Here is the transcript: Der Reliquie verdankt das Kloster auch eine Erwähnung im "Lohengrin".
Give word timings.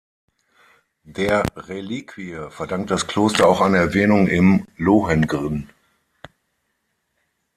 Der 1.03 1.43
Reliquie 1.55 2.49
verdankt 2.49 2.89
das 2.89 3.05
Kloster 3.05 3.47
auch 3.47 3.61
eine 3.61 3.77
Erwähnung 3.77 4.25
im 4.25 4.65
"Lohengrin". 4.75 5.69